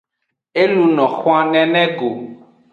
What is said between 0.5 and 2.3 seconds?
E luno xwan nene go.